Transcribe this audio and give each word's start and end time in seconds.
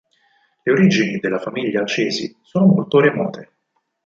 Le 0.63 0.71
origini 0.71 1.19
della 1.19 1.37
famiglia 1.37 1.85
Cesi 1.85 2.35
sono 2.41 2.65
molto 2.65 2.99
remote. 2.99 3.53